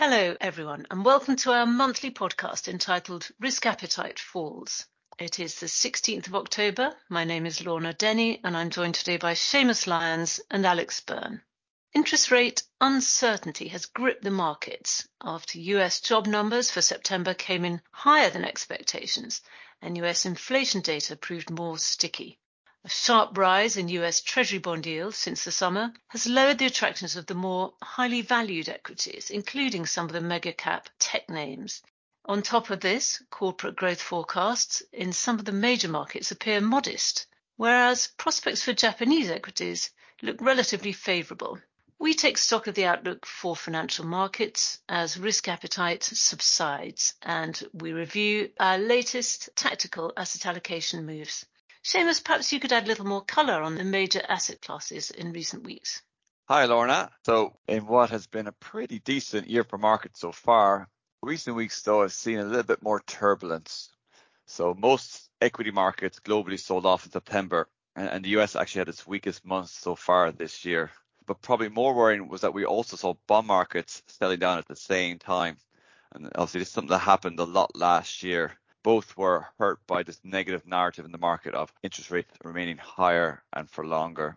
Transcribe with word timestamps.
Hello, 0.00 0.36
everyone, 0.40 0.86
and 0.92 1.04
welcome 1.04 1.34
to 1.34 1.50
our 1.50 1.66
monthly 1.66 2.12
podcast 2.12 2.68
entitled 2.68 3.28
Risk 3.40 3.66
Appetite 3.66 4.20
Falls. 4.20 4.86
It 5.18 5.40
is 5.40 5.58
the 5.58 5.66
16th 5.66 6.28
of 6.28 6.36
October. 6.36 6.94
My 7.08 7.24
name 7.24 7.46
is 7.46 7.66
Lorna 7.66 7.92
Denny, 7.94 8.38
and 8.44 8.56
I'm 8.56 8.70
joined 8.70 8.94
today 8.94 9.16
by 9.16 9.34
Seamus 9.34 9.88
Lyons 9.88 10.40
and 10.52 10.64
Alex 10.64 11.00
Burn. 11.00 11.42
Interest 11.94 12.30
rate 12.30 12.62
uncertainty 12.80 13.66
has 13.66 13.86
gripped 13.86 14.22
the 14.22 14.30
markets 14.30 15.08
after 15.20 15.58
US 15.58 16.00
job 16.00 16.28
numbers 16.28 16.70
for 16.70 16.80
September 16.80 17.34
came 17.34 17.64
in 17.64 17.82
higher 17.90 18.30
than 18.30 18.44
expectations, 18.44 19.42
and 19.82 19.98
US 19.98 20.24
inflation 20.24 20.80
data 20.80 21.16
proved 21.16 21.50
more 21.50 21.76
sticky. 21.76 22.38
A 22.84 22.88
sharp 22.88 23.36
rise 23.36 23.76
in 23.76 23.88
US 23.88 24.20
Treasury 24.20 24.60
bond 24.60 24.86
yields 24.86 25.16
since 25.16 25.42
the 25.42 25.50
summer 25.50 25.92
has 26.10 26.28
lowered 26.28 26.58
the 26.58 26.66
attractiveness 26.66 27.16
of 27.16 27.26
the 27.26 27.34
more 27.34 27.74
highly 27.82 28.22
valued 28.22 28.68
equities, 28.68 29.30
including 29.30 29.84
some 29.84 30.06
of 30.06 30.12
the 30.12 30.20
mega 30.20 30.52
cap 30.52 30.88
tech 31.00 31.28
names. 31.28 31.82
On 32.26 32.40
top 32.40 32.70
of 32.70 32.78
this, 32.78 33.20
corporate 33.30 33.74
growth 33.74 34.00
forecasts 34.00 34.80
in 34.92 35.12
some 35.12 35.40
of 35.40 35.44
the 35.44 35.50
major 35.50 35.88
markets 35.88 36.30
appear 36.30 36.60
modest, 36.60 37.26
whereas 37.56 38.12
prospects 38.16 38.62
for 38.62 38.72
Japanese 38.72 39.28
equities 39.28 39.90
look 40.22 40.40
relatively 40.40 40.92
favorable. 40.92 41.58
We 41.98 42.14
take 42.14 42.38
stock 42.38 42.68
of 42.68 42.76
the 42.76 42.86
outlook 42.86 43.26
for 43.26 43.56
financial 43.56 44.06
markets 44.06 44.78
as 44.88 45.18
risk 45.18 45.48
appetite 45.48 46.04
subsides, 46.04 47.14
and 47.22 47.60
we 47.72 47.92
review 47.92 48.52
our 48.60 48.78
latest 48.78 49.48
tactical 49.56 50.12
asset 50.16 50.46
allocation 50.46 51.04
moves. 51.04 51.44
Seamus, 51.88 52.22
perhaps 52.22 52.52
you 52.52 52.60
could 52.60 52.70
add 52.70 52.84
a 52.84 52.86
little 52.86 53.06
more 53.06 53.24
color 53.24 53.62
on 53.62 53.74
the 53.74 53.82
major 53.82 54.20
asset 54.28 54.60
classes 54.60 55.10
in 55.10 55.32
recent 55.32 55.64
weeks. 55.64 56.02
Hi, 56.46 56.66
Lorna. 56.66 57.10
So 57.24 57.56
in 57.66 57.86
what 57.86 58.10
has 58.10 58.26
been 58.26 58.46
a 58.46 58.52
pretty 58.52 58.98
decent 58.98 59.48
year 59.48 59.64
for 59.64 59.78
markets 59.78 60.20
so 60.20 60.30
far, 60.30 60.90
recent 61.22 61.56
weeks, 61.56 61.80
though, 61.80 62.02
have 62.02 62.12
seen 62.12 62.40
a 62.40 62.44
little 62.44 62.62
bit 62.62 62.82
more 62.82 63.00
turbulence. 63.00 63.88
So 64.44 64.74
most 64.74 65.30
equity 65.40 65.70
markets 65.70 66.20
globally 66.20 66.60
sold 66.60 66.84
off 66.84 67.06
in 67.06 67.12
September, 67.12 67.70
and 67.96 68.22
the 68.22 68.36
US 68.40 68.54
actually 68.54 68.80
had 68.80 68.90
its 68.90 69.06
weakest 69.06 69.46
month 69.46 69.70
so 69.70 69.94
far 69.94 70.30
this 70.30 70.66
year. 70.66 70.90
But 71.26 71.40
probably 71.40 71.70
more 71.70 71.94
worrying 71.94 72.28
was 72.28 72.42
that 72.42 72.52
we 72.52 72.66
also 72.66 72.98
saw 72.98 73.14
bond 73.26 73.46
markets 73.46 74.02
selling 74.08 74.40
down 74.40 74.58
at 74.58 74.68
the 74.68 74.76
same 74.76 75.18
time. 75.18 75.56
And 76.12 76.26
obviously, 76.34 76.60
this 76.60 76.68
is 76.68 76.74
something 76.74 76.90
that 76.90 76.98
happened 76.98 77.40
a 77.40 77.44
lot 77.44 77.74
last 77.74 78.22
year 78.22 78.58
both 78.88 79.14
were 79.18 79.46
hurt 79.58 79.86
by 79.86 80.02
this 80.02 80.18
negative 80.24 80.66
narrative 80.66 81.04
in 81.04 81.12
the 81.12 81.18
market 81.18 81.54
of 81.54 81.70
interest 81.82 82.10
rates 82.10 82.32
remaining 82.42 82.78
higher 82.78 83.42
and 83.52 83.68
for 83.68 83.84
longer. 83.84 84.34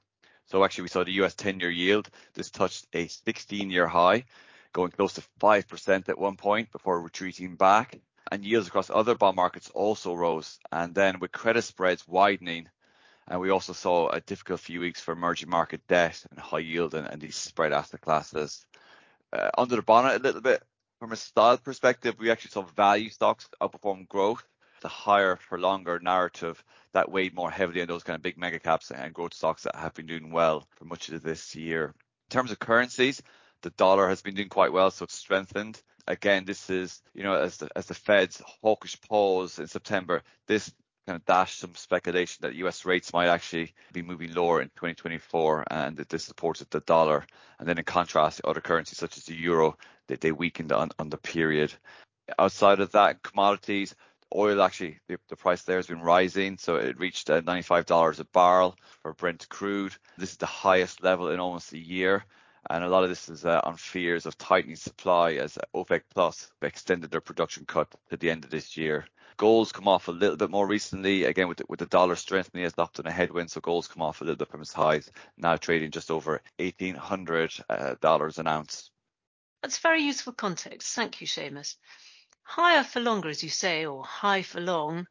So 0.48 0.66
actually, 0.66 0.82
we 0.82 0.90
saw 0.90 1.06
the 1.06 1.22
US 1.24 1.36
10 1.36 1.62
year 1.62 1.70
yield. 1.70 2.10
This 2.34 2.52
touched 2.52 2.86
a 2.92 3.08
16 3.08 3.72
year 3.72 3.88
high, 3.88 4.26
going 4.74 4.92
close 4.92 5.14
to 5.14 5.24
5% 5.40 6.10
at 6.10 6.20
one 6.20 6.36
point 6.36 6.70
before 6.74 7.00
retreating 7.00 7.56
back. 7.56 7.98
And 8.30 8.44
yields 8.44 8.68
across 8.68 8.90
other 8.90 9.16
bond 9.16 9.38
markets 9.38 9.72
also 9.74 10.14
rose. 10.16 10.60
And 10.70 10.94
then 10.94 11.22
with 11.22 11.32
credit 11.32 11.62
spreads 11.62 12.06
widening, 12.06 12.68
and 13.30 13.40
we 13.40 13.52
also 13.52 13.72
saw 13.72 14.10
a 14.10 14.20
difficult 14.20 14.60
few 14.60 14.82
weeks 14.82 15.00
for 15.00 15.14
emerging 15.14 15.50
market 15.50 15.88
debt 15.88 16.22
and 16.30 16.38
high 16.38 16.60
yield 16.60 16.94
and, 16.94 17.08
and 17.08 17.22
these 17.22 17.38
spread 17.38 17.72
asset 17.72 18.02
classes. 18.02 18.66
Uh, 19.32 19.50
under 19.58 19.78
the 19.78 19.82
bonnet 19.82 20.20
a 20.20 20.24
little 20.24 20.42
bit, 20.42 20.62
from 21.02 21.14
a 21.14 21.16
style 21.16 21.58
perspective, 21.58 22.14
we 22.20 22.30
actually 22.30 22.52
saw 22.52 22.62
value 22.62 23.10
stocks 23.10 23.50
outperform 23.60 24.08
growth, 24.08 24.48
the 24.82 24.88
higher 24.88 25.36
for 25.36 25.58
longer 25.58 26.00
narrative 26.00 26.64
that 26.94 27.10
weighed 27.10 27.34
more 27.34 27.50
heavily 27.50 27.82
on 27.82 27.88
those 27.88 28.04
kind 28.04 28.16
of 28.16 28.22
big 28.22 28.38
mega 28.38 28.60
caps 28.60 28.92
and 28.92 29.12
growth 29.12 29.34
stocks 29.34 29.64
that 29.64 29.76
have 29.76 29.96
been 29.96 30.06
doing 30.06 30.32
well 30.32 30.68
for 30.76 30.86
much 30.86 31.10
of 31.10 31.24
this 31.24 31.56
year. 31.56 31.86
In 31.86 32.30
terms 32.30 32.52
of 32.52 32.60
currencies, 32.60 33.20
the 33.64 33.72
dollar 33.72 34.08
has 34.10 34.22
been 34.22 34.36
doing 34.36 34.50
quite 34.50 34.72
well, 34.72 34.92
so 34.92 35.06
it's 35.06 35.16
strengthened. 35.16 35.82
Again, 36.06 36.46
this 36.46 36.70
is, 36.70 37.02
you 37.16 37.24
know, 37.24 37.34
as 37.34 37.58
the, 37.58 37.70
as 37.76 37.88
the 37.88 37.96
Fed's 37.96 38.40
hawkish 38.62 39.02
pause 39.02 39.58
in 39.58 39.66
September, 39.66 40.22
this 40.46 40.72
kind 41.12 41.20
of 41.20 41.26
dashed 41.26 41.60
some 41.60 41.76
speculation 41.76 42.38
that 42.40 42.56
US 42.56 42.86
rates 42.86 43.12
might 43.12 43.28
actually 43.28 43.74
be 43.92 44.02
moving 44.02 44.34
lower 44.34 44.62
in 44.62 44.70
2024 44.70 45.66
and 45.70 45.98
that 45.98 46.08
this 46.08 46.24
supported 46.24 46.70
the 46.70 46.80
dollar. 46.82 47.26
And 47.60 47.68
then 47.68 47.78
in 47.78 47.84
contrast, 47.84 48.40
other 48.46 48.62
currencies 48.62 48.98
such 48.98 49.18
as 49.18 49.26
the 49.26 49.36
euro, 49.36 49.78
they, 50.08 50.16
they 50.16 50.32
weakened 50.32 50.72
on, 50.72 50.90
on 51.00 51.10
the 51.10 51.18
period. 51.18 51.74
Outside 52.40 52.80
of 52.80 52.94
that, 52.94 53.24
commodities, 53.24 53.94
oil 54.34 54.62
actually, 54.62 55.00
the, 55.10 55.18
the 55.28 55.36
price 55.36 55.64
there 55.64 55.76
has 55.76 55.88
been 55.88 56.00
rising. 56.00 56.58
So 56.58 56.78
it 56.78 56.98
reached 56.98 57.30
uh, 57.30 57.42
$95 57.42 58.22
a 58.22 58.24
barrel 58.26 58.78
for 59.02 59.14
Brent 59.14 59.50
crude. 59.50 59.94
This 60.18 60.32
is 60.32 60.38
the 60.38 60.46
highest 60.46 61.04
level 61.04 61.30
in 61.30 61.42
almost 61.42 61.74
a 61.74 61.78
year. 61.78 62.24
And 62.70 62.84
a 62.84 62.90
lot 62.90 63.04
of 63.04 63.10
this 63.10 63.30
is 63.30 63.46
uh, 63.46 63.62
on 63.64 63.76
fears 63.76 64.26
of 64.26 64.38
tightening 64.38 64.76
supply 64.76 65.34
as 65.34 65.58
OPEC 65.74 66.02
Plus 66.14 66.52
extended 66.62 67.12
their 67.12 67.22
production 67.22 67.66
cut 67.66 67.94
to 68.10 68.18
the 68.18 68.30
end 68.30 68.44
of 68.44 68.52
this 68.52 68.78
year. 68.78 69.06
Gold's 69.38 69.72
come 69.72 69.88
off 69.88 70.08
a 70.08 70.12
little 70.12 70.38
bit 70.38 70.52
more 70.52 70.68
recently, 70.68 71.24
again 71.24 71.48
with 71.48 71.58
the, 71.58 71.66
with 71.68 71.80
the 71.80 71.88
dollar 71.88 72.16
strengthening 72.16 72.66
as 72.66 72.74
often 72.78 73.08
a 73.08 73.12
headwind, 73.12 73.50
so 73.50 73.62
gold's 73.62 73.88
come 73.88 74.04
off 74.04 74.22
a 74.22 74.24
little 74.24 74.38
bit 74.38 74.50
from 74.50 74.62
its 74.62 74.74
highs, 74.74 75.12
now 75.38 75.56
trading 75.56 75.90
just 75.90 76.12
over 76.12 76.42
$1,800 76.60 77.62
uh, 77.70 78.40
an 78.40 78.48
ounce. 78.48 78.92
That's 79.64 79.80
very 79.80 80.04
useful 80.04 80.34
context. 80.34 80.94
Thank 80.94 81.22
you, 81.22 81.28
Seamus. 81.28 81.76
Higher 82.44 82.84
for 82.84 83.00
longer, 83.00 83.30
as 83.30 83.44
you 83.44 83.50
say, 83.50 83.86
or 83.86 84.04
high 84.04 84.42
for 84.42 84.60
long, 84.60 85.08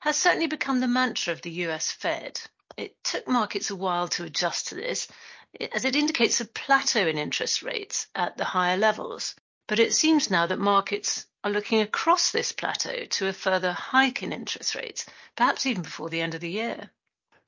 has 0.00 0.16
certainly 0.16 0.48
become 0.48 0.80
the 0.80 0.88
mantra 0.88 1.32
of 1.32 1.42
the 1.42 1.50
US 1.66 1.90
Fed. 1.90 2.40
It 2.76 3.02
took 3.04 3.28
markets 3.28 3.70
a 3.70 3.76
while 3.76 4.08
to 4.08 4.24
adjust 4.24 4.68
to 4.68 4.74
this, 4.74 5.08
as 5.72 5.84
it 5.84 5.96
indicates 5.96 6.40
a 6.40 6.46
plateau 6.46 7.06
in 7.06 7.18
interest 7.18 7.62
rates 7.62 8.06
at 8.14 8.36
the 8.36 8.44
higher 8.44 8.76
levels. 8.76 9.34
But 9.68 9.78
it 9.78 9.94
seems 9.94 10.30
now 10.30 10.46
that 10.46 10.58
markets 10.58 11.26
are 11.44 11.50
looking 11.50 11.80
across 11.80 12.30
this 12.30 12.52
plateau 12.52 13.04
to 13.04 13.28
a 13.28 13.32
further 13.32 13.72
hike 13.72 14.22
in 14.22 14.32
interest 14.32 14.74
rates, 14.74 15.06
perhaps 15.36 15.66
even 15.66 15.82
before 15.82 16.08
the 16.08 16.20
end 16.20 16.34
of 16.34 16.40
the 16.40 16.50
year. 16.50 16.90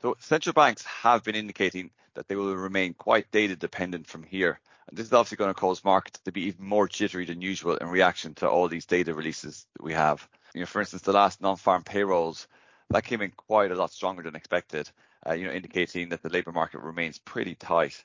So 0.03 0.16
central 0.20 0.53
banks 0.53 0.84
have 0.84 1.25
been 1.25 1.34
indicating 1.34 1.91
that 2.14 2.28
they 2.28 2.37
will 2.37 2.54
remain 2.54 2.94
quite 2.94 3.31
data 3.31 3.56
dependent 3.56 4.06
from 4.06 4.22
here. 4.22 4.60
And 4.88 4.98
this 4.98 5.06
is 5.06 5.12
obviously 5.12 5.37
going 5.37 5.50
to 5.50 5.60
cause 5.60 5.84
markets 5.84 6.20
to 6.20 6.32
be 6.32 6.43
even 6.43 6.64
more 6.64 6.88
jittery 6.88 7.25
than 7.25 7.41
usual 7.41 7.76
in 7.76 7.88
reaction 7.88 8.34
to 8.34 8.48
all 8.48 8.69
these 8.69 8.87
data 8.87 9.14
releases 9.14 9.66
that 9.75 9.82
we 9.82 9.94
have. 9.94 10.26
You 10.54 10.60
know, 10.60 10.66
for 10.66 10.81
instance, 10.81 11.03
the 11.03 11.12
last 11.12 11.41
non-farm 11.41 11.84
payrolls 11.84 12.47
that 12.91 13.04
came 13.04 13.22
in 13.22 13.31
quite 13.31 13.72
a 13.72 13.76
lot 13.76 13.93
stronger 13.93 14.22
than 14.22 14.37
expected. 14.37 14.91
Uh, 15.26 15.32
you 15.32 15.46
know, 15.46 15.52
indicating 15.52 16.10
that 16.10 16.22
the 16.22 16.28
labour 16.28 16.52
market 16.52 16.80
remains 16.80 17.18
pretty 17.18 17.54
tight 17.54 18.04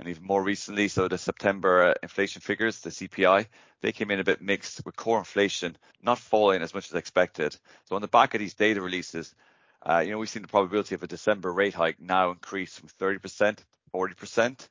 and 0.00 0.08
even 0.08 0.24
more 0.24 0.42
recently, 0.42 0.88
so 0.88 1.08
the 1.08 1.18
September 1.18 1.90
uh, 1.90 1.94
inflation 2.02 2.40
figures, 2.40 2.80
the 2.80 2.88
CPI, 2.88 3.46
they 3.82 3.92
came 3.92 4.10
in 4.10 4.18
a 4.18 4.24
bit 4.24 4.40
mixed 4.40 4.84
with 4.86 4.96
core 4.96 5.18
inflation 5.18 5.76
not 6.02 6.18
falling 6.18 6.62
as 6.62 6.72
much 6.72 6.86
as 6.88 6.94
expected. 6.94 7.54
So 7.84 7.96
on 7.96 8.02
the 8.02 8.08
back 8.08 8.34
of 8.34 8.38
these 8.38 8.54
data 8.54 8.80
releases, 8.80 9.34
uh, 9.82 9.98
you 9.98 10.10
know, 10.10 10.18
we've 10.18 10.30
seen 10.30 10.40
the 10.40 10.48
probability 10.48 10.94
of 10.94 11.02
a 11.02 11.06
December 11.06 11.52
rate 11.52 11.74
hike 11.74 12.00
now 12.00 12.30
increase 12.30 12.78
from 12.78 12.88
30% 12.88 13.56
to 13.56 13.64
40%. 13.94 14.68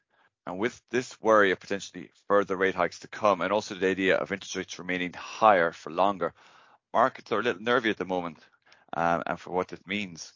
And 0.47 0.57
with 0.57 0.81
this 0.89 1.21
worry 1.21 1.51
of 1.51 1.59
potentially 1.59 2.09
further 2.27 2.55
rate 2.55 2.73
hikes 2.73 2.99
to 2.99 3.07
come, 3.07 3.41
and 3.41 3.53
also 3.53 3.75
the 3.75 3.87
idea 3.87 4.15
of 4.15 4.31
interest 4.31 4.55
rates 4.55 4.79
remaining 4.79 5.13
higher 5.13 5.71
for 5.71 5.91
longer, 5.91 6.33
markets 6.91 7.31
are 7.31 7.39
a 7.39 7.43
little 7.43 7.61
nervy 7.61 7.91
at 7.91 7.97
the 7.97 8.05
moment, 8.05 8.39
um, 8.93 9.21
and 9.27 9.39
for 9.39 9.51
what 9.51 9.67
this 9.67 9.85
means. 9.85 10.33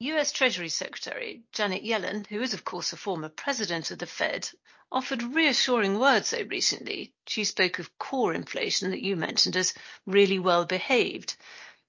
US 0.00 0.30
Treasury 0.30 0.68
Secretary 0.68 1.42
Janet 1.50 1.82
Yellen, 1.82 2.24
who 2.28 2.40
is 2.40 2.54
of 2.54 2.64
course 2.64 2.92
a 2.92 2.96
former 2.96 3.28
president 3.28 3.90
of 3.90 3.98
the 3.98 4.06
Fed, 4.06 4.48
offered 4.92 5.22
reassuring 5.22 5.98
words 5.98 6.30
though 6.30 6.44
recently. 6.44 7.12
She 7.26 7.42
spoke 7.42 7.80
of 7.80 7.98
core 7.98 8.32
inflation 8.32 8.90
that 8.90 9.02
you 9.02 9.16
mentioned 9.16 9.56
as 9.56 9.74
really 10.06 10.38
well 10.38 10.64
behaved. 10.64 11.36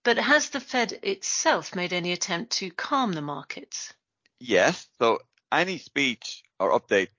But 0.03 0.17
has 0.17 0.49
the 0.49 0.59
Fed 0.59 0.93
itself 1.03 1.75
made 1.75 1.93
any 1.93 2.11
attempt 2.11 2.53
to 2.53 2.71
calm 2.71 3.13
the 3.13 3.21
markets? 3.21 3.93
Yes. 4.39 4.87
So 4.97 5.19
any 5.51 5.77
speech 5.77 6.43
or 6.59 6.79
update 6.79 7.09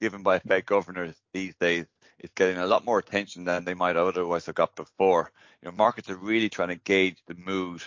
given 0.00 0.24
by 0.24 0.40
Fed 0.40 0.66
governors 0.66 1.14
these 1.32 1.54
days 1.60 1.86
is 2.18 2.30
getting 2.34 2.58
a 2.58 2.66
lot 2.66 2.84
more 2.84 2.98
attention 2.98 3.44
than 3.44 3.64
they 3.64 3.74
might 3.74 3.96
otherwise 3.96 4.46
have 4.46 4.56
got 4.56 4.74
before. 4.74 5.30
You 5.62 5.70
know, 5.70 5.76
markets 5.76 6.10
are 6.10 6.16
really 6.16 6.48
trying 6.48 6.70
to 6.70 6.74
gauge 6.74 7.22
the 7.28 7.34
mood 7.34 7.82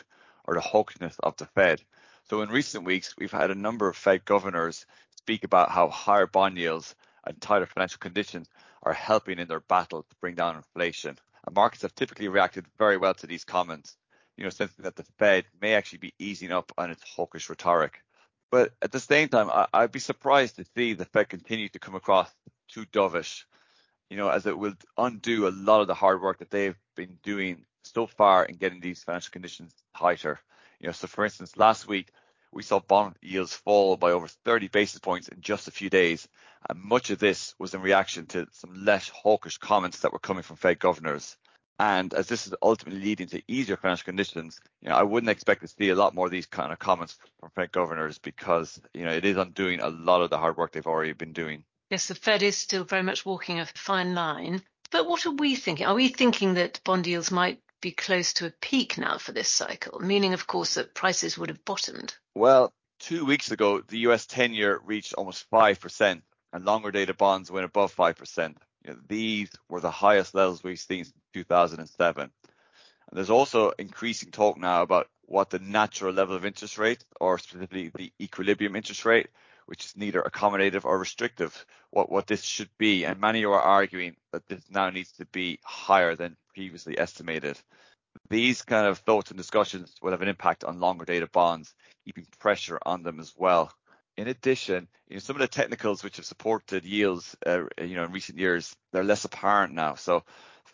or 0.45 0.54
the 0.54 0.62
hawkishness 0.62 1.15
of 1.21 1.36
the 1.36 1.45
Fed. 1.48 1.81
So 2.30 2.42
in 2.42 2.50
recent 2.50 2.86
weeks, 2.86 3.16
we've 3.18 3.31
had 3.31 3.52
a 3.52 3.56
number 3.56 3.88
of 3.88 3.98
Fed 3.98 4.25
governors 4.25 4.86
speak 5.18 5.44
about 5.44 5.70
how 5.70 5.90
higher 5.90 6.28
bond 6.28 6.58
yields 6.58 6.96
and 7.25 7.40
tighter 7.42 7.66
financial 7.66 8.00
conditions 8.00 8.50
are 8.84 8.94
helping 8.94 9.40
in 9.40 9.48
their 9.48 9.60
battle 9.60 10.04
to 10.04 10.16
bring 10.22 10.36
down 10.36 10.56
inflation. 10.56 11.18
And 11.46 11.56
markets 11.56 11.81
have 11.81 11.96
typically 11.96 12.28
reacted 12.28 12.66
very 12.78 12.98
well 12.98 13.14
to 13.16 13.28
these 13.28 13.44
comments, 13.44 13.98
you 14.38 14.44
know, 14.44 14.50
sensing 14.50 14.84
that 14.84 14.96
the 14.96 15.06
Fed 15.18 15.46
may 15.62 15.74
actually 15.74 16.00
be 16.00 16.14
easing 16.20 16.52
up 16.52 16.72
on 16.78 16.92
its 16.92 17.04
hawkish 17.04 17.50
rhetoric. 17.50 18.02
But 18.52 18.74
at 18.81 18.92
the 18.92 19.00
same 19.00 19.30
time, 19.30 19.50
I, 19.50 19.81
would 19.81 19.92
be 19.92 20.00
surprised 20.00 20.58
to 20.58 20.66
see 20.75 20.94
the 20.94 21.06
Fed 21.06 21.30
continue 21.30 21.70
to 21.70 21.80
come 21.80 21.96
across 21.96 22.30
too 22.70 22.86
dovish, 22.86 23.46
you 24.10 24.18
know, 24.18 24.30
as 24.30 24.46
it 24.46 24.58
will 24.58 24.75
undo 24.98 25.48
a 25.48 25.50
lot 25.50 25.81
of 25.81 25.88
the 25.88 25.94
hard 25.94 26.22
work 26.22 26.40
that 26.40 26.52
they've 26.52 26.78
been 26.96 27.18
doing 27.24 27.66
so 27.84 28.06
far 28.06 28.46
in 28.46 28.56
getting 28.56 28.80
these 28.80 29.04
financial 29.04 29.31
conditions 29.31 29.74
tighter. 29.98 30.40
You 30.83 30.89
know, 30.89 30.94
so 30.94 31.07
for 31.07 31.24
instance, 31.24 31.56
last 31.56 31.88
week 31.88 32.12
we 32.51 32.62
saw 32.62 32.81
bond 32.81 33.15
yields 33.21 33.53
fall 33.53 33.95
by 33.95 34.12
over 34.12 34.27
30 34.27 34.68
basis 34.68 35.00
points 35.00 35.30
in 35.30 35.39
just 35.39 35.69
a 35.69 35.71
few 35.71 35.89
days. 35.89 36.27
And 36.69 36.77
much 36.77 37.09
of 37.09 37.19
this 37.19 37.56
was 37.57 37.74
in 37.74 37.81
reaction 37.81 38.25
to 38.27 38.47
some 38.51 38.83
less 38.83 39.07
hawkish 39.07 39.57
comments 39.57 40.01
that 40.01 40.12
were 40.12 40.19
coming 40.19 40.44
from 40.44 40.57
Fed 40.57 40.80
governors. 40.80 41.38
And 41.80 42.13
as 42.13 42.27
this 42.27 42.47
is 42.47 42.53
ultimately 42.62 43.01
leading 43.01 43.27
to 43.27 43.41
easier 43.47 43.77
financial 43.77 44.03
conditions, 44.03 44.59
you 44.81 44.89
know, 44.89 44.95
I 44.95 45.03
wouldn't 45.03 45.30
expect 45.30 45.62
to 45.62 45.69
see 45.69 45.88
a 45.88 45.95
lot 45.95 46.15
more 46.15 46.25
of 46.25 46.33
these 46.33 46.47
kind 46.47 46.74
of 46.74 46.80
comments 46.80 47.18
from 47.39 47.50
Fed 47.56 47.71
governors 47.71 48.19
because, 48.19 48.79
you 48.94 49.06
know, 49.06 49.13
it 49.13 49.24
is 49.24 49.38
undoing 49.38 49.79
a 49.79 49.89
lot 49.89 50.21
of 50.21 50.29
the 50.29 50.38
hard 50.38 50.57
work 50.57 50.74
they've 50.74 50.86
already 50.86 51.13
been 51.13 51.33
doing. 51.33 51.63
Yes, 51.89 52.09
the 52.09 52.15
Fed 52.15 52.44
is 52.44 52.57
still 52.57 52.83
very 52.83 53.03
much 53.03 53.25
walking 53.25 53.62
a 53.62 53.65
fine 53.65 54.15
line. 54.15 54.62
But 54.91 55.07
what 55.07 55.25
are 55.25 55.31
we 55.31 55.56
thinking? 55.56 55.86
Are 55.86 55.95
we 55.95 56.09
thinking 56.09 56.56
that 56.56 56.81
bond 56.83 57.07
yields 57.07 57.31
might 57.31 57.62
be 57.83 57.91
close 57.91 58.31
to 58.31 58.45
a 58.45 58.53
peak 58.62 58.97
now 58.97 59.18
for 59.18 59.33
this 59.33 59.50
cycle, 59.50 60.00
meaning, 60.00 60.33
of 60.33 60.47
course, 60.47 60.75
that 60.75 60.95
prices 60.95 61.38
would 61.38 61.50
have 61.50 61.65
bottomed? 61.65 62.15
Well, 62.33 62.74
two 63.00 63.25
weeks 63.25 63.51
ago, 63.51 63.81
the 63.81 64.00
US 64.09 64.25
10 64.25 64.53
year 64.53 64.80
reached 64.85 65.13
almost 65.15 65.50
5%, 65.51 66.21
and 66.53 66.65
longer 66.65 66.91
dated 66.91 67.18
bonds 67.18 67.51
went 67.51 67.65
above 67.65 67.94
5%. 67.94 68.56
You 68.85 68.94
know, 68.94 69.00
these 69.07 69.50
were 69.68 69.81
the 69.81 69.91
highest 69.91 70.33
levels 70.33 70.63
we've 70.63 70.80
seen 70.80 71.03
since 71.03 71.15
2007. 71.33 72.24
And 72.24 72.31
there's 73.12 73.30
also 73.30 73.71
increasing 73.77 74.31
talk 74.31 74.57
now 74.57 74.81
about 74.81 75.09
what 75.25 75.50
the 75.50 75.59
natural 75.59 76.13
level 76.13 76.38
of 76.38 76.45
interest 76.45 76.77
rate, 76.77 77.03
or 77.19 77.38
specifically 77.38 77.91
the 77.94 78.13
equilibrium 78.21 78.77
interest 78.77 79.03
rate, 79.03 79.27
which 79.65 79.86
is 79.86 79.97
neither 79.97 80.21
accommodative 80.21 80.86
or 80.86 80.97
restrictive, 80.97 81.65
what, 81.89 82.09
what 82.09 82.27
this 82.27 82.44
should 82.44 82.69
be. 82.77 83.03
And 83.03 83.19
many 83.19 83.44
are 83.44 83.59
arguing 83.59 84.15
that 84.31 84.47
this 84.47 84.63
now 84.69 84.89
needs 84.89 85.12
to 85.13 85.25
be 85.25 85.59
higher 85.63 86.15
than 86.15 86.38
previously 86.53 86.97
estimated. 86.97 87.59
These 88.29 88.61
kind 88.61 88.88
of 88.88 89.00
thoughts 89.00 89.31
and 89.31 89.38
discussions 89.38 89.95
will 90.01 90.11
have 90.11 90.21
an 90.21 90.27
impact 90.27 90.63
on 90.63 90.79
longer 90.79 91.05
dated 91.05 91.31
bonds, 91.31 91.73
keeping 92.05 92.25
pressure 92.39 92.79
on 92.85 93.03
them 93.03 93.19
as 93.19 93.33
well. 93.35 93.71
In 94.17 94.27
addition, 94.27 94.88
you 95.07 95.15
know, 95.15 95.19
some 95.19 95.35
of 95.35 95.41
the 95.41 95.47
technicals 95.47 96.03
which 96.03 96.17
have 96.17 96.25
supported 96.25 96.85
yields, 96.85 97.35
uh, 97.45 97.63
you 97.81 97.95
know, 97.95 98.03
in 98.03 98.11
recent 98.11 98.38
years, 98.38 98.75
they're 98.91 99.03
less 99.03 99.25
apparent 99.25 99.73
now. 99.73 99.95
So 99.95 100.23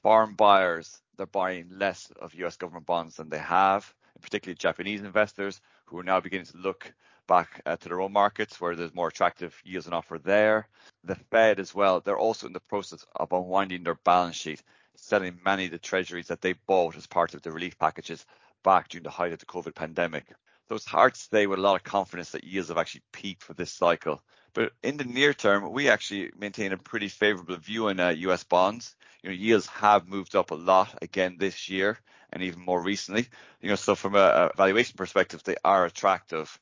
foreign 0.03 0.33
buyers, 0.33 1.01
they're 1.17 1.25
buying 1.25 1.69
less 1.71 2.11
of 2.21 2.35
US 2.35 2.57
government 2.57 2.85
bonds 2.85 3.15
than 3.15 3.29
they 3.29 3.39
have, 3.39 3.93
particularly 4.21 4.55
Japanese 4.55 5.01
investors 5.01 5.61
who 5.85 5.99
are 5.99 6.03
now 6.03 6.19
beginning 6.19 6.47
to 6.47 6.57
look 6.57 6.93
back 7.27 7.61
uh, 7.65 7.77
to 7.77 7.89
their 7.89 8.01
own 8.01 8.11
markets 8.11 8.59
where 8.59 8.75
there's 8.75 8.93
more 8.93 9.07
attractive 9.07 9.55
yields 9.63 9.87
on 9.87 9.93
offer 9.93 10.17
there. 10.17 10.67
The 11.03 11.15
Fed 11.15 11.59
as 11.59 11.73
well, 11.73 12.01
they're 12.01 12.17
also 12.17 12.47
in 12.47 12.53
the 12.53 12.59
process 12.59 13.05
of 13.15 13.31
unwinding 13.31 13.83
their 13.83 13.99
balance 14.03 14.35
sheet, 14.35 14.61
selling 14.99 15.39
many 15.43 15.65
of 15.65 15.71
the 15.71 15.79
treasuries 15.79 16.27
that 16.27 16.41
they 16.41 16.53
bought 16.53 16.95
as 16.95 17.07
part 17.07 17.33
of 17.33 17.41
the 17.41 17.51
relief 17.51 17.77
packages 17.77 18.25
back 18.63 18.89
during 18.89 19.03
the 19.03 19.09
height 19.09 19.33
of 19.33 19.39
the 19.39 19.45
COVID 19.45 19.75
pandemic. 19.75 20.25
So 20.67 20.75
it's 20.75 20.85
hard 20.85 21.15
to 21.15 21.19
say 21.19 21.47
with 21.47 21.59
a 21.59 21.61
lot 21.61 21.75
of 21.75 21.83
confidence 21.83 22.31
that 22.31 22.43
yields 22.43 22.69
have 22.69 22.77
actually 22.77 23.01
peaked 23.11 23.43
for 23.43 23.53
this 23.53 23.71
cycle. 23.71 24.21
But 24.53 24.71
in 24.83 24.97
the 24.97 25.03
near 25.03 25.33
term, 25.33 25.71
we 25.71 25.89
actually 25.89 26.31
maintain 26.37 26.73
a 26.73 26.77
pretty 26.77 27.07
favorable 27.07 27.57
view 27.57 27.89
on 27.89 27.99
uh, 27.99 28.09
US 28.09 28.43
bonds. 28.43 28.95
You 29.23 29.29
know, 29.29 29.35
yields 29.35 29.67
have 29.67 30.07
moved 30.07 30.35
up 30.35 30.51
a 30.51 30.55
lot 30.55 30.97
again 31.01 31.37
this 31.39 31.69
year 31.69 31.99
and 32.31 32.43
even 32.43 32.61
more 32.61 32.81
recently. 32.81 33.27
You 33.61 33.69
know, 33.69 33.75
so 33.75 33.95
from 33.95 34.15
a, 34.15 34.19
a 34.19 34.51
valuation 34.55 34.95
perspective, 34.95 35.43
they 35.43 35.55
are 35.63 35.85
attractive. 35.85 36.59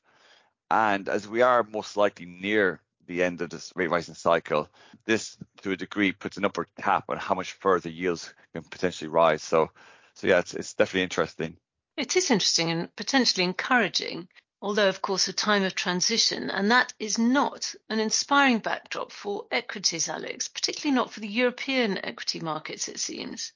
And 0.70 1.08
as 1.08 1.26
we 1.26 1.42
are 1.42 1.62
most 1.62 1.96
likely 1.96 2.26
near 2.26 2.80
the 3.08 3.22
end 3.22 3.40
of 3.42 3.50
this 3.50 3.72
rate 3.74 3.90
rising 3.90 4.14
cycle, 4.14 4.68
this 5.04 5.36
to 5.62 5.72
a 5.72 5.76
degree 5.76 6.12
puts 6.12 6.36
an 6.36 6.44
upward 6.44 6.68
cap 6.80 7.04
on 7.08 7.16
how 7.16 7.34
much 7.34 7.52
further 7.52 7.88
yields 7.88 8.32
can 8.54 8.62
potentially 8.62 9.08
rise. 9.08 9.42
So, 9.42 9.70
so 10.14 10.26
yeah, 10.28 10.38
it's, 10.38 10.54
it's 10.54 10.74
definitely 10.74 11.02
interesting. 11.02 11.56
It 11.96 12.14
is 12.14 12.30
interesting 12.30 12.70
and 12.70 12.94
potentially 12.94 13.42
encouraging, 13.42 14.28
although, 14.62 14.88
of 14.88 15.02
course, 15.02 15.26
a 15.26 15.32
time 15.32 15.64
of 15.64 15.74
transition, 15.74 16.50
and 16.50 16.70
that 16.70 16.92
is 17.00 17.18
not 17.18 17.74
an 17.88 17.98
inspiring 17.98 18.58
backdrop 18.58 19.10
for 19.10 19.46
equities, 19.50 20.08
Alex, 20.08 20.46
particularly 20.46 20.94
not 20.94 21.12
for 21.12 21.20
the 21.20 21.28
European 21.28 21.98
equity 22.04 22.38
markets, 22.38 22.88
it 22.88 23.00
seems. 23.00 23.52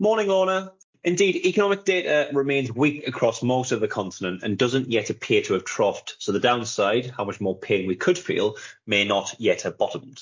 Morning, 0.00 0.28
Lorna. 0.28 0.72
Indeed, 1.06 1.46
economic 1.46 1.84
data 1.84 2.28
remains 2.32 2.74
weak 2.74 3.06
across 3.06 3.40
most 3.40 3.70
of 3.70 3.78
the 3.78 3.86
continent 3.86 4.42
and 4.42 4.58
doesn't 4.58 4.90
yet 4.90 5.08
appear 5.08 5.40
to 5.42 5.52
have 5.52 5.64
troughed. 5.64 6.14
So 6.18 6.32
the 6.32 6.40
downside, 6.40 7.12
how 7.16 7.24
much 7.24 7.40
more 7.40 7.56
pain 7.56 7.86
we 7.86 7.94
could 7.94 8.18
feel, 8.18 8.56
may 8.88 9.04
not 9.04 9.32
yet 9.38 9.62
have 9.62 9.78
bottomed. 9.78 10.20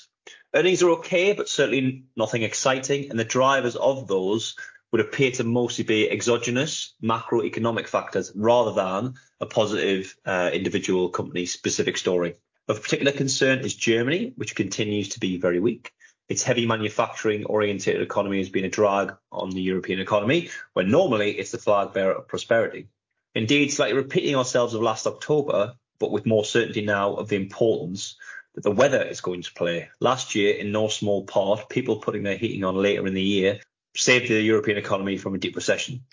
Earnings 0.55 0.83
are 0.83 0.91
okay, 0.91 1.33
but 1.33 1.49
certainly 1.49 2.05
nothing 2.17 2.43
exciting, 2.43 3.09
and 3.09 3.19
the 3.19 3.25
drivers 3.25 3.77
of 3.77 4.09
those 4.09 4.57
would 4.93 5.01
appear 5.01 5.31
to 5.31 5.45
mostly 5.45 5.85
be 5.85 6.11
exogenous 6.11 6.93
macroeconomic 7.03 7.89
factors 7.89 8.31
rather 8.35 8.73
than 8.73 9.15
a 9.41 9.47
positive 9.47 10.15
uh, 10.27 10.51
individual 10.53 11.09
company 11.09 11.47
specific 11.47 11.97
story. 11.97 12.35
Of 12.69 12.83
particular 12.83 13.13
concern 13.13 13.61
is 13.61 13.75
Germany, 13.75 14.35
which 14.37 14.55
continues 14.55 15.09
to 15.11 15.21
be 15.21 15.39
very 15.39 15.61
weak. 15.61 15.95
Its 16.29 16.43
heavy 16.43 16.67
manufacturing 16.67 17.45
oriented 17.45 18.01
economy 18.01 18.39
has 18.39 18.49
been 18.49 18.65
a 18.65 18.71
drag 18.71 19.15
on 19.31 19.51
the 19.51 19.61
European 19.61 20.01
economy, 20.01 20.49
when 20.73 20.91
normally 20.91 21.33
it's 21.33 21.51
the 21.51 21.59
flag 21.59 21.93
bearer 21.93 22.15
of 22.15 22.29
prosperity. 22.29 22.89
Indeed, 23.35 23.73
slightly 23.73 23.97
repeating 23.97 24.37
ourselves 24.37 24.75
of 24.75 24.83
last 24.83 25.07
October, 25.07 25.75
but 25.99 26.13
with 26.13 26.27
more 26.27 26.45
certainty 26.45 26.83
now 26.83 27.15
of 27.15 27.29
the 27.29 27.37
importance 27.37 28.17
that 28.55 28.63
the 28.63 28.71
weather 28.71 29.03
is 29.03 29.21
going 29.21 29.43
to 29.43 29.53
play. 29.53 29.89
Last 30.01 30.35
year, 30.35 30.55
in 30.55 30.73
no 30.73 30.89
small 30.89 31.25
part, 31.25 31.69
people 31.69 31.97
putting 31.97 32.23
their 32.23 32.37
heating 32.37 32.65
on 32.65 32.77
later 32.77 33.07
in 33.07 33.15
the 33.15 33.23
year 33.23 33.61
saved 33.97 34.29
the 34.29 34.41
European 34.41 34.79
economy 34.79 35.19
from 35.19 35.35
a 35.35 35.39
deep 35.39 35.57
recession. 35.57 36.05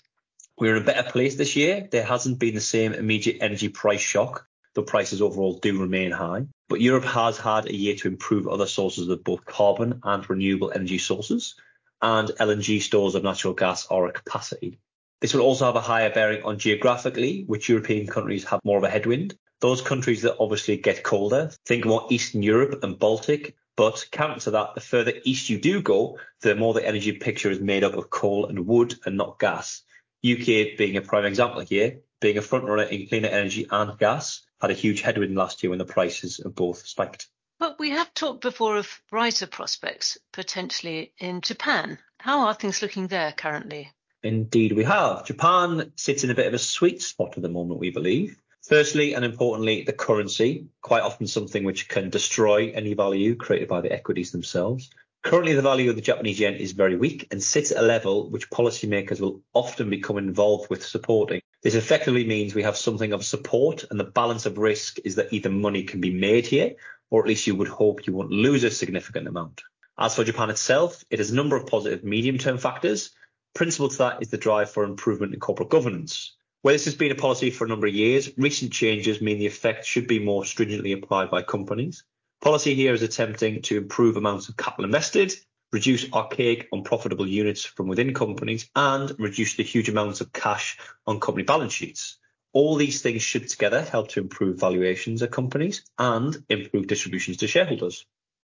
We're 0.58 0.76
in 0.76 0.82
a 0.82 0.84
better 0.84 1.08
place 1.10 1.36
this 1.36 1.56
year. 1.56 1.88
There 1.90 2.04
hasn't 2.04 2.38
been 2.38 2.54
the 2.54 2.60
same 2.60 2.92
immediate 2.92 3.38
energy 3.40 3.68
price 3.68 4.00
shock, 4.00 4.46
though 4.74 4.82
prices 4.82 5.22
overall 5.22 5.58
do 5.58 5.80
remain 5.80 6.10
high. 6.10 6.46
But 6.72 6.80
Europe 6.80 7.04
has 7.04 7.36
had 7.36 7.66
a 7.66 7.76
year 7.76 7.94
to 7.96 8.08
improve 8.08 8.48
other 8.48 8.64
sources 8.64 9.06
of 9.10 9.22
both 9.22 9.44
carbon 9.44 10.00
and 10.04 10.30
renewable 10.30 10.72
energy 10.74 10.96
sources, 10.96 11.54
and 12.00 12.30
LNG 12.30 12.80
stores 12.80 13.14
of 13.14 13.22
natural 13.22 13.52
gas 13.52 13.86
are 13.88 14.06
a 14.06 14.12
capacity. 14.12 14.78
This 15.20 15.34
will 15.34 15.42
also 15.42 15.66
have 15.66 15.76
a 15.76 15.82
higher 15.82 16.08
bearing 16.08 16.42
on 16.44 16.58
geographically, 16.58 17.44
which 17.46 17.68
European 17.68 18.06
countries 18.06 18.44
have 18.44 18.64
more 18.64 18.78
of 18.78 18.84
a 18.84 18.88
headwind. 18.88 19.36
Those 19.60 19.82
countries 19.82 20.22
that 20.22 20.38
obviously 20.40 20.78
get 20.78 21.02
colder, 21.02 21.50
think 21.66 21.84
more 21.84 22.06
Eastern 22.08 22.42
Europe 22.42 22.82
and 22.82 22.98
Baltic, 22.98 23.54
but 23.76 24.06
counter 24.10 24.52
that, 24.52 24.74
the 24.74 24.80
further 24.80 25.12
east 25.24 25.50
you 25.50 25.60
do 25.60 25.82
go, 25.82 26.18
the 26.40 26.54
more 26.54 26.72
the 26.72 26.88
energy 26.88 27.12
picture 27.12 27.50
is 27.50 27.60
made 27.60 27.84
up 27.84 27.92
of 27.98 28.08
coal 28.08 28.46
and 28.46 28.66
wood 28.66 28.94
and 29.04 29.18
not 29.18 29.38
gas. 29.38 29.82
UK 30.24 30.78
being 30.78 30.96
a 30.96 31.02
prime 31.02 31.26
example 31.26 31.60
here, 31.60 31.98
being 32.22 32.38
a 32.38 32.42
front 32.42 32.64
runner 32.64 32.84
in 32.84 33.08
cleaner 33.08 33.28
energy 33.28 33.66
and 33.70 33.98
gas, 33.98 34.40
had 34.62 34.70
a 34.70 34.74
huge 34.74 35.00
headwind 35.00 35.34
last 35.34 35.62
year 35.62 35.70
when 35.70 35.80
the 35.80 35.84
prices 35.84 36.38
of 36.38 36.54
both 36.54 36.86
spiked. 36.86 37.26
But 37.58 37.80
we 37.80 37.90
have 37.90 38.14
talked 38.14 38.42
before 38.42 38.76
of 38.76 39.02
brighter 39.10 39.48
prospects 39.48 40.18
potentially 40.32 41.12
in 41.18 41.40
Japan. 41.40 41.98
How 42.18 42.46
are 42.46 42.54
things 42.54 42.80
looking 42.80 43.08
there 43.08 43.32
currently? 43.32 43.90
Indeed, 44.22 44.72
we 44.72 44.84
have. 44.84 45.26
Japan 45.26 45.92
sits 45.96 46.22
in 46.22 46.30
a 46.30 46.34
bit 46.34 46.46
of 46.46 46.54
a 46.54 46.58
sweet 46.58 47.02
spot 47.02 47.36
at 47.36 47.42
the 47.42 47.48
moment, 47.48 47.80
we 47.80 47.90
believe. 47.90 48.36
Firstly, 48.62 49.14
and 49.14 49.24
importantly, 49.24 49.82
the 49.82 49.92
currency, 49.92 50.68
quite 50.80 51.02
often 51.02 51.26
something 51.26 51.64
which 51.64 51.88
can 51.88 52.10
destroy 52.10 52.70
any 52.70 52.94
value 52.94 53.34
created 53.34 53.68
by 53.68 53.80
the 53.80 53.92
equities 53.92 54.30
themselves. 54.30 54.90
Currently, 55.24 55.54
the 55.54 55.62
value 55.62 55.90
of 55.90 55.96
the 55.96 56.02
Japanese 56.02 56.38
yen 56.38 56.54
is 56.54 56.70
very 56.70 56.94
weak 56.94 57.26
and 57.32 57.42
sits 57.42 57.72
at 57.72 57.78
a 57.78 57.86
level 57.86 58.30
which 58.30 58.50
policymakers 58.50 59.20
will 59.20 59.42
often 59.52 59.90
become 59.90 60.18
involved 60.18 60.70
with 60.70 60.86
supporting. 60.86 61.42
This 61.62 61.74
effectively 61.74 62.24
means 62.26 62.54
we 62.54 62.64
have 62.64 62.76
something 62.76 63.12
of 63.12 63.24
support 63.24 63.84
and 63.88 63.98
the 63.98 64.04
balance 64.04 64.46
of 64.46 64.58
risk 64.58 64.98
is 65.04 65.14
that 65.14 65.32
either 65.32 65.48
money 65.48 65.84
can 65.84 66.00
be 66.00 66.12
made 66.12 66.44
here, 66.44 66.74
or 67.08 67.22
at 67.22 67.28
least 67.28 67.46
you 67.46 67.54
would 67.54 67.68
hope 67.68 68.06
you 68.06 68.12
won't 68.12 68.32
lose 68.32 68.64
a 68.64 68.70
significant 68.70 69.28
amount. 69.28 69.62
As 69.96 70.16
for 70.16 70.24
Japan 70.24 70.50
itself, 70.50 71.04
it 71.10 71.20
has 71.20 71.30
a 71.30 71.34
number 71.36 71.54
of 71.54 71.68
positive 71.68 72.02
medium-term 72.02 72.58
factors. 72.58 73.10
Principal 73.54 73.88
to 73.90 73.98
that 73.98 74.22
is 74.22 74.30
the 74.30 74.38
drive 74.38 74.70
for 74.70 74.82
improvement 74.82 75.34
in 75.34 75.40
corporate 75.40 75.68
governance. 75.68 76.34
Where 76.62 76.74
this 76.74 76.86
has 76.86 76.96
been 76.96 77.12
a 77.12 77.16
policy 77.16 77.50
for 77.50 77.64
a 77.64 77.68
number 77.68 77.86
of 77.86 77.94
years, 77.94 78.30
recent 78.36 78.72
changes 78.72 79.20
mean 79.20 79.38
the 79.38 79.46
effect 79.46 79.84
should 79.84 80.08
be 80.08 80.18
more 80.18 80.44
stringently 80.44 80.92
applied 80.92 81.30
by 81.30 81.42
companies. 81.42 82.02
Policy 82.40 82.74
here 82.74 82.92
is 82.92 83.02
attempting 83.02 83.62
to 83.62 83.76
improve 83.76 84.16
amounts 84.16 84.48
of 84.48 84.56
capital 84.56 84.84
invested, 84.84 85.32
reduce 85.72 86.12
archaic 86.12 86.68
unprofitable 86.70 87.26
units 87.26 87.64
from 87.64 87.88
within 87.88 88.14
companies, 88.14 88.70
and 88.76 89.18
reduce 89.18 89.56
the 89.56 89.62
huge 89.62 89.88
amounts 89.88 90.20
of 90.20 90.32
cash 90.32 90.78
on 91.06 91.18
company 91.18 91.44
balance 91.44 91.72
sheets. 91.72 92.18
All 92.52 92.76
these 92.76 93.00
things 93.00 93.22
should 93.22 93.48
together 93.48 93.80
help 93.80 94.08
to 94.08 94.20
improve 94.20 94.60
valuations 94.60 95.22
of 95.22 95.30
companies 95.30 95.84
and 95.98 96.44
improve 96.50 96.86
distributions 96.86 97.38
to 97.38 97.46
shareholders. 97.46 98.04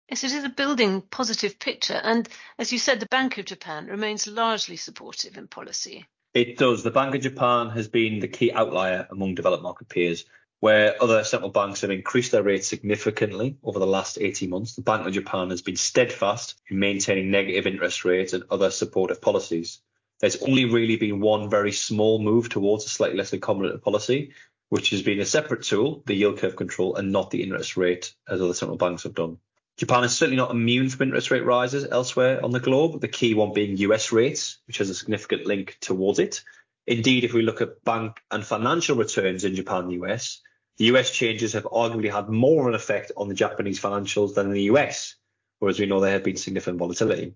Yes, 0.09 0.23
it 0.23 0.31
is 0.33 0.45
a 0.45 0.49
building 0.49 1.03
positive 1.03 1.59
picture. 1.59 2.01
And 2.01 2.29
as 2.59 2.73
you 2.73 2.79
said, 2.79 3.01
the 3.01 3.07
Bank 3.07 3.39
of 3.39 3.45
Japan 3.45 3.87
remains 3.87 4.29
largely 4.29 4.77
supportive 4.77 5.37
in 5.37 5.49
policy. 5.49 6.07
It 6.33 6.59
does. 6.59 6.85
The 6.85 6.93
Bank 6.93 7.15
of 7.17 7.23
Japan 7.23 7.71
has 7.71 7.89
been 7.89 8.21
the 8.21 8.29
key 8.29 8.53
outlier 8.53 9.09
among 9.11 9.35
developed 9.35 9.65
market 9.65 9.89
peers, 9.89 10.25
where 10.61 11.01
other 11.03 11.23
central 11.25 11.51
banks 11.51 11.83
have 11.83 11.91
increased 11.91 12.33
their 12.33 12.43
rates 12.43 12.67
significantly 12.67 13.57
over 13.63 13.79
the 13.79 13.87
last 13.87 14.19
18 14.21 14.49
months. 14.49 14.75
The 14.75 14.83
Bank 14.83 15.07
of 15.07 15.13
Japan 15.13 15.51
has 15.51 15.63
been 15.63 15.77
steadfast 15.77 16.61
in 16.71 16.79
maintaining 16.79 17.31
negative 17.31 17.67
interest 17.67 18.05
rates 18.05 18.33
and 18.33 18.45
other 18.51 18.71
supportive 18.71 19.21
policies. 19.21 19.81
There's 20.21 20.43
only 20.43 20.65
really 20.65 20.97
been 20.97 21.21
one 21.21 21.51
very 21.51 21.73
small 21.73 22.19
move 22.19 22.49
towards 22.49 22.87
a 22.87 22.89
slightly 22.89 23.19
less 23.19 23.33
accommodative 23.33 23.83
policy, 23.83 24.33
which 24.71 24.91
has 24.91 25.03
been 25.03 25.21
a 25.21 25.27
separate 25.27 25.63
tool, 25.63 26.03
the 26.07 26.15
yield 26.15 26.39
curve 26.39 26.57
control, 26.57 26.97
and 26.97 27.13
not 27.13 27.31
the 27.31 27.43
interest 27.43 27.77
rate, 27.77 28.15
as 28.29 28.41
other 28.41 28.55
central 28.55 28.79
banks 28.79 29.03
have 29.03 29.15
done. 29.15 29.39
Japan 29.77 30.05
is 30.05 30.17
certainly 30.17 30.39
not 30.39 30.51
immune 30.51 30.89
from 30.89 31.03
interest 31.03 31.31
rate 31.31 31.45
rises 31.45 31.87
elsewhere 31.91 32.43
on 32.43 32.51
the 32.51 32.61
globe, 32.61 33.01
the 33.03 33.09
key 33.09 33.35
one 33.35 33.53
being 33.53 33.77
US 33.77 34.11
rates, 34.11 34.59
which 34.67 34.79
has 34.79 34.89
a 34.89 34.95
significant 34.95 35.45
link 35.45 35.77
towards 35.81 36.19
it. 36.19 36.43
Indeed, 36.87 37.25
if 37.25 37.33
we 37.33 37.43
look 37.43 37.61
at 37.61 37.83
bank 37.85 38.21
and 38.31 38.45
financial 38.45 38.97
returns 38.97 39.45
in 39.45 39.55
Japan 39.55 39.83
and 39.83 39.91
the 39.91 40.07
US, 40.07 40.41
the 40.77 40.85
US 40.87 41.11
changes 41.11 41.53
have 41.55 41.65
arguably 41.65 42.13
had 42.13 42.29
more 42.29 42.63
of 42.63 42.69
an 42.69 42.75
effect 42.75 43.13
on 43.17 43.29
the 43.29 43.35
Japanese 43.35 43.81
financials 43.81 44.35
than 44.35 44.47
in 44.47 44.53
the 44.53 44.71
US, 44.75 45.17
whereas 45.59 45.81
we 45.81 45.87
know 45.87 46.01
there 46.01 46.13
have 46.13 46.25
been 46.25 46.37
significant 46.37 46.79
volatility. 46.79 47.35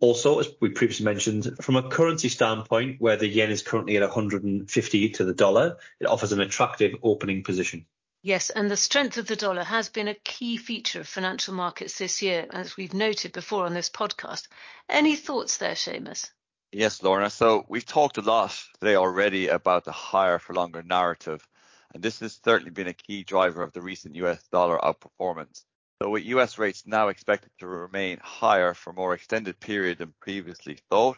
Also, 0.00 0.38
as 0.38 0.48
we 0.60 0.70
previously 0.70 1.04
mentioned, 1.04 1.56
from 1.60 1.76
a 1.76 1.88
currency 1.88 2.28
standpoint, 2.28 3.00
where 3.00 3.16
the 3.16 3.28
yen 3.28 3.50
is 3.50 3.62
currently 3.62 3.96
at 3.96 4.02
150 4.02 5.08
to 5.10 5.24
the 5.24 5.34
dollar, 5.34 5.76
it 6.00 6.06
offers 6.06 6.32
an 6.32 6.40
attractive 6.40 6.94
opening 7.02 7.42
position. 7.42 7.84
Yes, 8.22 8.50
and 8.50 8.70
the 8.70 8.76
strength 8.76 9.16
of 9.16 9.26
the 9.26 9.36
dollar 9.36 9.64
has 9.64 9.88
been 9.88 10.08
a 10.08 10.14
key 10.14 10.56
feature 10.56 11.00
of 11.00 11.08
financial 11.08 11.54
markets 11.54 11.98
this 11.98 12.22
year, 12.22 12.46
as 12.50 12.76
we've 12.76 12.94
noted 12.94 13.32
before 13.32 13.64
on 13.64 13.74
this 13.74 13.90
podcast. 13.90 14.48
Any 14.88 15.14
thoughts 15.14 15.58
there, 15.58 15.74
Seamus? 15.74 16.30
Yes, 16.72 17.02
Lorna. 17.02 17.30
So 17.30 17.64
we've 17.68 17.86
talked 17.86 18.18
a 18.18 18.22
lot 18.22 18.54
today 18.78 18.94
already 18.94 19.48
about 19.48 19.84
the 19.84 19.92
higher 19.92 20.38
for 20.38 20.52
longer 20.52 20.82
narrative, 20.82 21.46
and 21.94 22.02
this 22.02 22.20
has 22.20 22.38
certainly 22.44 22.70
been 22.70 22.88
a 22.88 22.92
key 22.92 23.24
driver 23.24 23.62
of 23.62 23.72
the 23.72 23.80
recent 23.80 24.16
US 24.16 24.46
dollar 24.48 24.78
outperformance. 24.78 25.64
So 26.02 26.10
with 26.10 26.24
US 26.26 26.58
rates 26.58 26.86
now 26.86 27.08
expected 27.08 27.50
to 27.58 27.66
remain 27.66 28.18
higher 28.22 28.74
for 28.74 28.90
a 28.90 28.94
more 28.94 29.14
extended 29.14 29.58
period 29.58 29.96
than 29.96 30.12
previously 30.20 30.78
thought, 30.90 31.16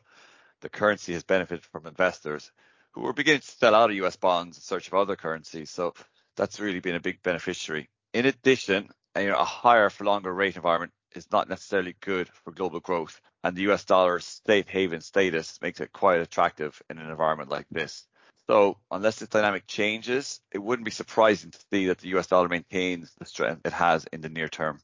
the 0.60 0.68
currency 0.68 1.14
has 1.14 1.24
benefited 1.24 1.64
from 1.64 1.86
investors 1.86 2.52
who 2.92 3.00
were 3.00 3.12
beginning 3.12 3.40
to 3.40 3.50
sell 3.50 3.74
out 3.74 3.90
of 3.90 3.96
US 3.96 4.14
bonds 4.14 4.56
in 4.56 4.62
search 4.62 4.86
of 4.86 4.94
other 4.94 5.16
currencies. 5.16 5.68
So 5.68 5.94
that's 6.36 6.60
really 6.60 6.80
been 6.80 6.94
a 6.94 7.00
big 7.00 7.24
beneficiary. 7.24 7.90
In 8.12 8.24
addition, 8.24 8.88
you 9.18 9.26
know, 9.26 9.36
a 9.36 9.44
higher 9.44 9.90
for 9.90 10.04
longer 10.04 10.32
rate 10.32 10.54
environment 10.54 10.92
is 11.14 11.30
not 11.30 11.48
necessarily 11.48 11.96
good 12.00 12.28
for 12.28 12.52
global 12.52 12.80
growth, 12.80 13.20
and 13.44 13.56
the 13.56 13.70
US 13.70 13.84
dollar's 13.84 14.40
safe 14.46 14.68
haven 14.68 15.00
status 15.00 15.58
makes 15.62 15.80
it 15.80 15.92
quite 15.92 16.20
attractive 16.20 16.80
in 16.90 16.98
an 16.98 17.10
environment 17.10 17.50
like 17.50 17.66
this. 17.70 18.06
So 18.46 18.78
unless 18.90 19.20
this 19.20 19.28
dynamic 19.28 19.66
changes, 19.66 20.40
it 20.50 20.58
wouldn't 20.58 20.84
be 20.84 20.90
surprising 20.90 21.52
to 21.52 21.58
see 21.70 21.86
that 21.86 21.98
the 21.98 22.08
US 22.16 22.26
dollar 22.26 22.48
maintains 22.48 23.12
the 23.18 23.24
strength 23.24 23.62
it 23.64 23.72
has 23.72 24.06
in 24.12 24.20
the 24.20 24.28
near 24.28 24.48
term. 24.48 24.80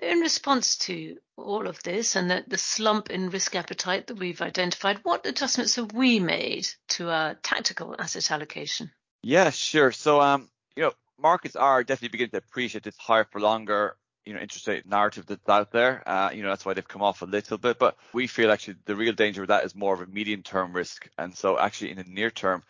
In 0.00 0.20
response 0.20 0.78
to 0.78 1.18
all 1.36 1.66
of 1.66 1.82
this 1.82 2.16
and 2.16 2.30
the, 2.30 2.44
the 2.46 2.56
slump 2.56 3.10
in 3.10 3.30
risk 3.30 3.54
appetite 3.54 4.06
that 4.06 4.18
we've 4.18 4.40
identified, 4.40 5.00
what 5.02 5.26
adjustments 5.26 5.76
have 5.76 5.92
we 5.92 6.18
made 6.18 6.66
to 6.88 7.10
our 7.10 7.34
tactical 7.34 7.94
asset 7.98 8.30
allocation? 8.30 8.90
Yeah, 9.22 9.50
sure. 9.50 9.92
So, 9.92 10.20
um, 10.20 10.48
you 10.74 10.84
know, 10.84 10.92
markets 11.18 11.56
are 11.56 11.84
definitely 11.84 12.08
beginning 12.08 12.30
to 12.30 12.38
appreciate 12.38 12.84
this 12.84 12.96
higher 12.96 13.26
for 13.30 13.40
longer, 13.40 13.96
you 14.24 14.34
know, 14.34 14.40
interesting 14.40 14.82
narrative 14.86 15.26
that's 15.26 15.48
out 15.48 15.72
there. 15.72 16.02
Uh, 16.06 16.30
you 16.32 16.42
know, 16.42 16.48
that's 16.48 16.64
why 16.64 16.74
they've 16.74 16.86
come 16.86 17.02
off 17.02 17.22
a 17.22 17.26
little 17.26 17.58
bit. 17.58 17.78
But 17.78 17.96
we 18.12 18.26
feel 18.26 18.50
actually 18.50 18.76
the 18.84 18.96
real 18.96 19.12
danger 19.12 19.42
of 19.42 19.48
that 19.48 19.64
is 19.64 19.74
more 19.74 19.94
of 19.94 20.00
a 20.00 20.06
medium 20.06 20.42
term 20.42 20.72
risk. 20.72 21.08
And 21.18 21.34
so 21.36 21.58
actually 21.58 21.90
in 21.90 21.96
the 21.96 22.04
near 22.04 22.30
term, 22.30 22.62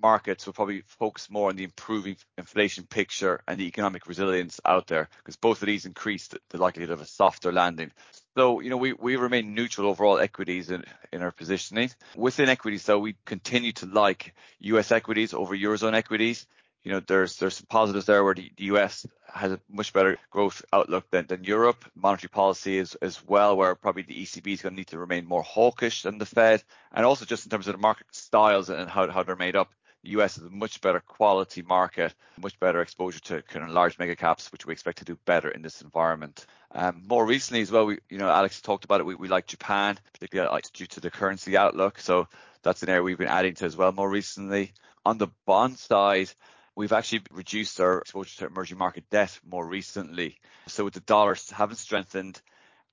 markets 0.00 0.46
will 0.46 0.52
probably 0.52 0.82
focus 0.86 1.28
more 1.30 1.50
on 1.50 1.56
the 1.56 1.64
improving 1.64 2.16
inflation 2.38 2.84
picture 2.84 3.42
and 3.46 3.58
the 3.58 3.66
economic 3.66 4.06
resilience 4.06 4.60
out 4.64 4.86
there 4.86 5.08
because 5.18 5.36
both 5.36 5.62
of 5.62 5.66
these 5.66 5.84
increase 5.84 6.28
the, 6.28 6.58
likelihood 6.58 6.90
of 6.90 7.00
a 7.00 7.06
softer 7.06 7.52
landing. 7.52 7.90
So, 8.36 8.60
you 8.60 8.70
know, 8.70 8.76
we, 8.78 8.92
we 8.94 9.16
remain 9.16 9.54
neutral 9.54 9.88
overall 9.88 10.18
equities 10.18 10.70
in, 10.70 10.84
in 11.12 11.22
our 11.22 11.32
positioning. 11.32 11.90
Within 12.16 12.48
equities, 12.48 12.84
though, 12.84 12.98
we 12.98 13.16
continue 13.26 13.72
to 13.72 13.86
like 13.86 14.34
US 14.60 14.92
equities 14.92 15.34
over 15.34 15.54
Eurozone 15.54 15.94
equities. 15.94 16.46
You 16.84 16.92
know, 16.92 17.00
there's 17.00 17.36
there's 17.36 17.56
some 17.56 17.66
positives 17.68 18.06
there 18.06 18.24
where 18.24 18.34
the, 18.34 18.50
US 18.56 19.06
has 19.32 19.52
a 19.52 19.60
much 19.70 19.92
better 19.92 20.18
growth 20.30 20.64
outlook 20.72 21.08
than, 21.10 21.44
Europe. 21.44 21.84
Monetary 21.94 22.28
policy 22.28 22.78
is 22.78 22.96
as 22.96 23.24
well, 23.26 23.56
where 23.56 23.74
probably 23.74 24.02
the 24.02 24.22
ECB 24.22 24.52
is 24.52 24.62
going 24.62 24.74
to 24.74 24.76
need 24.76 24.88
to 24.88 24.98
remain 24.98 25.26
more 25.26 25.42
hawkish 25.42 26.02
than 26.02 26.18
the 26.18 26.26
Fed. 26.26 26.62
And 26.92 27.06
also 27.06 27.24
just 27.24 27.44
in 27.44 27.50
terms 27.50 27.68
of 27.68 27.74
the 27.74 27.80
market 27.80 28.06
styles 28.10 28.68
and 28.68 28.90
how, 28.90 29.08
how 29.10 29.22
they're 29.22 29.36
made 29.36 29.56
up, 29.56 29.72
the 30.02 30.10
US 30.10 30.36
is 30.36 30.44
a 30.44 30.50
much 30.50 30.80
better 30.80 31.00
quality 31.00 31.62
market, 31.62 32.14
much 32.40 32.58
better 32.58 32.80
exposure 32.82 33.20
to 33.20 33.42
kind 33.42 33.64
of 33.64 33.70
large 33.70 33.98
mega 33.98 34.16
caps, 34.16 34.50
which 34.50 34.66
we 34.66 34.72
expect 34.72 34.98
to 34.98 35.04
do 35.04 35.16
better 35.24 35.48
in 35.50 35.62
this 35.62 35.80
environment. 35.82 36.46
Um, 36.72 37.02
more 37.06 37.24
recently 37.24 37.60
as 37.60 37.70
well, 37.70 37.86
we, 37.86 37.98
you 38.10 38.18
know, 38.18 38.28
Alex 38.28 38.60
talked 38.60 38.84
about 38.84 39.00
it. 39.00 39.06
We, 39.06 39.14
we 39.14 39.28
like 39.28 39.46
Japan, 39.46 39.98
particularly 40.12 40.62
due 40.72 40.86
to 40.86 41.00
the 41.00 41.10
currency 41.10 41.56
outlook. 41.56 42.00
So 42.00 42.26
that's 42.62 42.82
an 42.82 42.88
area 42.88 43.02
we've 43.02 43.18
been 43.18 43.28
adding 43.28 43.54
to 43.54 43.64
as 43.64 43.76
well 43.76 43.92
more 43.92 44.10
recently. 44.10 44.72
On 45.04 45.18
the 45.18 45.28
bond 45.46 45.78
side, 45.78 46.30
we've 46.74 46.92
actually 46.92 47.22
reduced 47.30 47.80
our 47.80 47.98
exposure 47.98 48.38
to 48.38 48.46
emerging 48.46 48.78
market 48.78 49.04
debt 49.10 49.38
more 49.48 49.66
recently. 49.66 50.38
So 50.66 50.84
with 50.84 50.94
the 50.94 51.00
dollars 51.00 51.50
having 51.50 51.76
strengthened, 51.76 52.40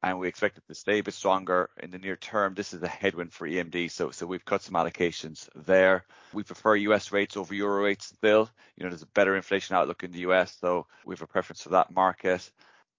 and 0.02 0.18
we 0.18 0.28
expect 0.28 0.58
it 0.58 0.64
to 0.68 0.76
stay 0.76 1.00
a 1.00 1.04
bit 1.04 1.14
stronger 1.14 1.70
in 1.82 1.92
the 1.92 1.98
near 1.98 2.16
term. 2.16 2.54
This 2.54 2.74
is 2.74 2.82
a 2.82 2.88
headwind 2.88 3.34
for 3.34 3.48
EMD, 3.48 3.92
so 3.92 4.12
so 4.12 4.26
we've 4.26 4.46
cut 4.46 4.62
some 4.62 4.76
allocations 4.76 5.50
there. 5.56 6.06
We 6.34 6.44
prefer 6.44 6.76
US 6.76 7.12
rates 7.12 7.36
over 7.36 7.54
euro 7.54 7.84
rates 7.84 8.06
still. 8.06 8.50
You 8.78 8.84
know, 8.84 8.90
there's 8.90 9.02
a 9.02 9.08
better 9.08 9.36
inflation 9.36 9.76
outlook 9.76 10.04
in 10.04 10.12
the 10.12 10.20
US, 10.20 10.56
so 10.60 10.88
we 11.06 11.14
have 11.14 11.22
a 11.22 11.28
preference 11.28 11.62
for 11.62 11.70
that 11.70 11.92
market. 11.94 12.50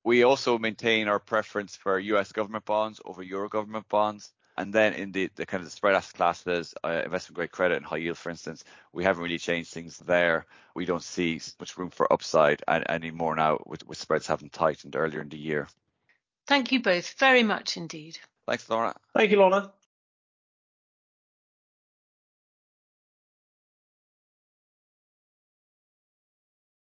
We 0.04 0.24
also 0.24 0.58
maintain 0.58 1.08
our 1.08 1.18
preference 1.18 1.76
for 1.76 1.98
US 1.98 2.32
government 2.32 2.64
bonds 2.64 3.00
over 3.04 3.22
euro 3.22 3.48
government 3.48 3.88
bonds. 3.88 4.30
And 4.56 4.72
then 4.72 4.92
in 4.94 5.12
the, 5.12 5.30
the 5.36 5.46
kind 5.46 5.60
of 5.60 5.66
the 5.66 5.70
spread 5.70 5.94
asset 5.94 6.16
classes, 6.16 6.74
uh, 6.84 7.02
investment 7.04 7.36
grade 7.36 7.52
credit 7.52 7.76
and 7.76 7.86
high 7.86 7.96
yield, 7.98 8.18
for 8.18 8.30
instance, 8.30 8.64
we 8.92 9.04
haven't 9.04 9.22
really 9.22 9.38
changed 9.38 9.72
things 9.72 9.98
there. 9.98 10.46
We 10.74 10.84
don't 10.84 11.02
see 11.02 11.40
much 11.58 11.78
room 11.78 11.90
for 11.90 12.12
upside 12.12 12.62
anymore 12.68 13.36
now 13.36 13.58
with, 13.66 13.86
with 13.86 13.98
spreads 13.98 14.26
having 14.26 14.50
tightened 14.50 14.96
earlier 14.96 15.20
in 15.20 15.28
the 15.28 15.38
year. 15.38 15.68
Thank 16.46 16.72
you 16.72 16.82
both 16.82 17.14
very 17.18 17.42
much 17.42 17.76
indeed. 17.76 18.18
Thanks, 18.46 18.68
Laura. 18.68 18.94
Thank 19.14 19.30
you, 19.30 19.38
Lorna. 19.38 19.72